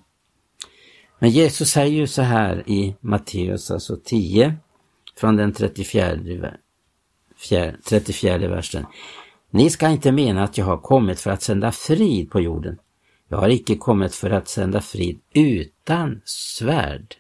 Men 1.23 1.31
Jesus 1.31 1.69
säger 1.69 1.97
ju 1.97 2.07
så 2.07 2.21
här 2.21 2.69
i 2.69 2.95
Matteus 3.01 3.71
alltså 3.71 3.97
10 4.03 4.55
från 5.17 5.35
den 5.35 5.53
34, 5.53 6.17
34 7.89 8.37
versen. 8.47 8.85
Ni 9.49 9.69
ska 9.69 9.89
inte 9.89 10.11
mena 10.11 10.43
att 10.43 10.57
jag 10.57 10.65
har 10.65 10.77
kommit 10.77 11.19
för 11.19 11.31
att 11.31 11.41
sända 11.41 11.71
frid 11.71 12.31
på 12.31 12.41
jorden. 12.41 12.77
Jag 13.27 13.37
har 13.37 13.49
icke 13.49 13.75
kommit 13.75 14.15
för 14.15 14.29
att 14.29 14.47
sända 14.47 14.81
frid 14.81 15.19
utan 15.33 16.21
svärd. 16.25 17.15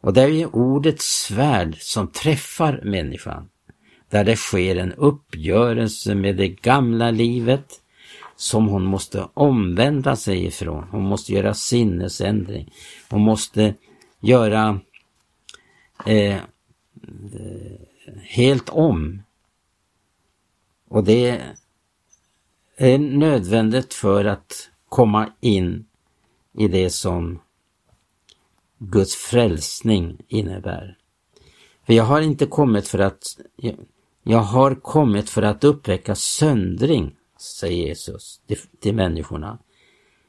Och 0.00 0.12
det 0.12 0.22
är 0.22 0.28
ju 0.28 0.46
ordet 0.46 1.00
svärd 1.00 1.76
som 1.78 2.08
träffar 2.08 2.80
människan. 2.84 3.48
Där 4.10 4.24
det 4.24 4.36
sker 4.36 4.76
en 4.76 4.92
uppgörelse 4.92 6.14
med 6.14 6.36
det 6.36 6.48
gamla 6.48 7.10
livet 7.10 7.80
som 8.38 8.68
hon 8.68 8.84
måste 8.84 9.28
omvända 9.34 10.16
sig 10.16 10.44
ifrån. 10.44 10.88
Hon 10.90 11.02
måste 11.02 11.32
göra 11.32 11.54
sinnesändring. 11.54 12.72
Hon 13.10 13.20
måste 13.20 13.74
göra 14.20 14.80
eh, 16.06 16.36
helt 18.22 18.68
om. 18.68 19.22
Och 20.88 21.04
det 21.04 21.40
är 22.76 22.98
nödvändigt 22.98 23.94
för 23.94 24.24
att 24.24 24.70
komma 24.88 25.32
in 25.40 25.86
i 26.52 26.68
det 26.68 26.90
som 26.90 27.40
Guds 28.78 29.16
frälsning 29.16 30.22
innebär. 30.28 30.98
För 31.86 31.92
jag 31.92 32.04
har 32.04 32.20
inte 32.20 32.46
kommit 32.46 32.88
för 32.88 32.98
att 32.98 33.22
jag 34.22 34.38
har 34.38 34.74
kommit 34.74 35.30
för 35.30 35.42
att 35.42 35.64
uppväcka 35.64 36.14
söndring, 36.14 37.17
säger 37.40 37.86
Jesus 37.86 38.40
till, 38.80 38.94
människorna. 38.94 39.58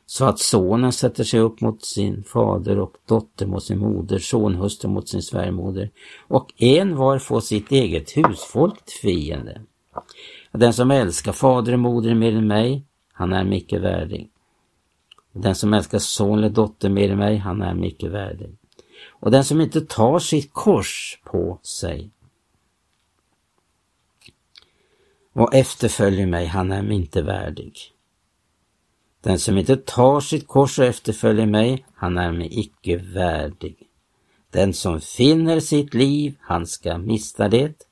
Så 0.05 0.25
att 0.25 0.39
sonen 0.39 0.91
sätter 0.91 1.23
sig 1.23 1.39
upp 1.39 1.61
mot 1.61 1.85
sin 1.85 2.23
fader 2.23 2.79
och 2.79 2.93
dotter 3.05 3.45
mot 3.45 3.63
sin 3.63 3.79
moder, 3.79 4.19
sonhustru 4.19 4.89
mot 4.89 5.09
sin 5.09 5.21
svärmoder 5.21 5.91
och 6.27 6.53
en 6.57 6.95
var 6.95 7.19
får 7.19 7.41
sitt 7.41 7.71
eget 7.71 8.17
husfolk 8.17 8.85
till 8.85 8.99
fiende. 9.01 9.61
Den 10.51 10.73
som 10.73 10.91
älskar 10.91 11.31
fader 11.31 11.73
och 11.73 11.79
moder 11.79 12.15
mer 12.15 12.35
än 12.35 12.47
mig, 12.47 12.85
han 13.13 13.33
är 13.33 13.43
mycket 13.43 13.81
värdig. 13.81 14.29
Den 15.31 15.55
som 15.55 15.73
älskar 15.73 15.99
son 15.99 16.37
eller 16.37 16.49
dotter 16.49 16.89
mer 16.89 17.11
än 17.11 17.17
mig, 17.17 17.37
han 17.37 17.61
är 17.61 17.73
mycket 17.73 18.11
värdig. 18.11 18.57
Och 19.09 19.31
den 19.31 19.43
som 19.43 19.61
inte 19.61 19.81
tar 19.81 20.19
sitt 20.19 20.53
kors 20.53 21.21
på 21.23 21.59
sig 21.63 22.11
och 25.39 25.53
efterföljer 25.53 26.25
mig, 26.25 26.45
han 26.45 26.71
är 26.71 26.91
inte 26.91 27.21
värdig. 27.21 27.73
Den 29.21 29.39
som 29.39 29.57
inte 29.57 29.77
tar 29.77 30.19
sitt 30.19 30.47
kors 30.47 30.79
och 30.79 30.85
efterföljer 30.85 31.45
mig, 31.45 31.85
han 31.93 32.17
är 32.17 32.31
mig 32.31 32.59
icke 32.59 32.97
värdig. 32.97 33.77
Den 34.51 34.73
som 34.73 35.01
finner 35.01 35.59
sitt 35.59 35.93
liv, 35.93 36.35
han 36.41 36.67
ska 36.67 36.97
mista 36.97 37.47
det. 37.49 37.85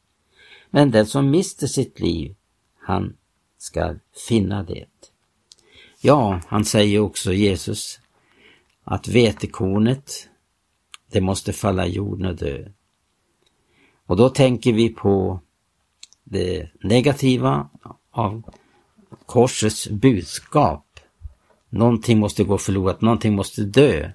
Men 0.70 0.92
den 0.92 1.06
som 1.06 1.30
mister 1.30 1.68
sitt 1.68 2.00
liv, 2.00 2.36
han 2.80 3.18
ska 3.58 3.96
finna 4.28 4.64
det. 4.64 4.86
Ja, 6.02 6.42
han 6.48 6.66
säger 6.66 7.00
också 7.00 7.34
Jesus 7.34 8.00
att 8.84 9.08
vetekornet, 9.08 10.30
det 11.12 11.22
måste 11.22 11.54
falla 11.54 11.86
i 11.88 11.92
jorden 11.92 12.26
och 12.26 12.36
dö. 12.36 12.70
Och 14.06 14.18
då 14.18 14.30
tänker 14.30 14.74
vi 14.74 14.90
på 14.90 15.42
det 16.30 16.70
negativa 16.84 17.70
av 18.12 18.44
korsets 19.26 19.88
budskap. 19.88 21.00
Någonting 21.70 22.20
måste 22.20 22.44
gå 22.44 22.58
förlorat, 22.58 23.02
någonting 23.02 23.36
måste 23.36 23.62
dö. 23.62 24.12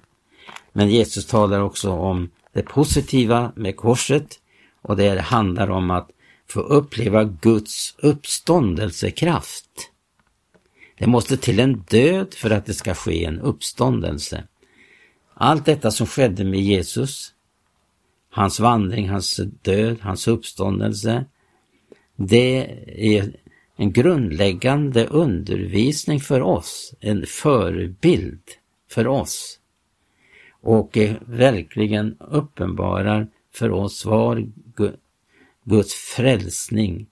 Men 0.73 0.89
Jesus 0.89 1.25
talar 1.25 1.59
också 1.59 1.91
om 1.91 2.31
det 2.53 2.63
positiva 2.63 3.51
med 3.55 3.77
korset 3.77 4.39
och 4.81 4.95
det 4.95 5.21
handlar 5.21 5.69
om 5.69 5.91
att 5.91 6.09
få 6.47 6.59
uppleva 6.59 7.23
Guds 7.23 7.95
uppståndelsekraft. 7.97 9.89
Det 10.97 11.07
måste 11.07 11.37
till 11.37 11.59
en 11.59 11.79
död 11.89 12.33
för 12.33 12.51
att 12.51 12.65
det 12.65 12.73
ska 12.73 12.93
ske 12.93 13.25
en 13.25 13.39
uppståndelse. 13.39 14.43
Allt 15.33 15.65
detta 15.65 15.91
som 15.91 16.07
skedde 16.07 16.43
med 16.43 16.59
Jesus, 16.59 17.33
hans 18.29 18.59
vandring, 18.59 19.09
hans 19.09 19.39
död, 19.61 19.97
hans 20.01 20.27
uppståndelse, 20.27 21.25
det 22.15 22.67
är 23.15 23.35
en 23.75 23.91
grundläggande 23.91 25.05
undervisning 25.05 26.19
för 26.19 26.41
oss, 26.41 26.93
en 26.99 27.25
förebild 27.25 28.41
för 28.89 29.07
oss 29.07 29.59
och 30.63 30.97
verkligen 31.21 32.17
uppenbarar 32.19 33.27
för 33.53 33.71
oss 33.71 34.05
vad 34.05 34.51
Guds 35.63 35.93
frälsning 35.93 37.07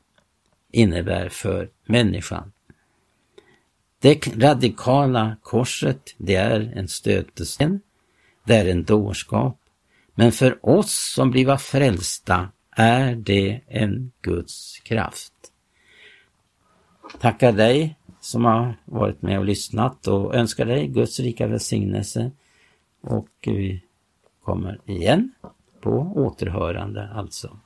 innebär 0.71 1.29
för 1.29 1.69
människan. 1.85 2.51
Det 3.99 4.27
radikala 4.27 5.37
korset, 5.41 6.15
det 6.17 6.35
är 6.35 6.73
en 6.75 6.87
stötesten, 6.87 7.81
det 8.45 8.55
är 8.55 8.65
en 8.65 8.83
dårskap. 8.83 9.57
Men 10.15 10.31
för 10.31 10.65
oss 10.65 11.13
som 11.15 11.31
blivit 11.31 11.61
frälsta 11.61 12.49
är 12.71 13.15
det 13.15 13.61
en 13.67 14.11
Guds 14.21 14.79
kraft. 14.79 15.33
Tackar 17.19 17.51
dig 17.51 17.95
som 18.19 18.45
har 18.45 18.75
varit 18.85 19.21
med 19.21 19.39
och 19.39 19.45
lyssnat 19.45 20.07
och 20.07 20.35
önskar 20.35 20.65
dig 20.65 20.87
Guds 20.87 21.19
rika 21.19 21.47
välsignelse. 21.47 22.31
Och 23.01 23.29
vi 23.41 23.83
kommer 24.43 24.79
igen 24.85 25.31
på 25.81 25.91
återhörande 26.15 27.09
alltså. 27.09 27.57